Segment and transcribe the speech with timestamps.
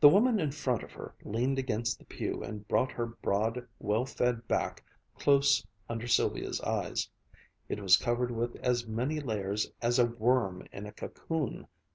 [0.00, 4.06] The woman in front of her leaned against the pew and brought her broad, well
[4.06, 4.82] fed back
[5.14, 7.10] close under Sylvia's eyes.
[7.68, 11.68] It was covered with as many layers as a worm in a cocoon.